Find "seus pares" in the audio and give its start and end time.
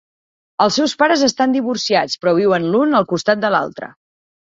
0.79-1.25